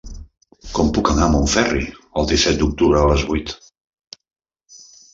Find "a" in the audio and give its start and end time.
1.27-1.33, 3.05-3.15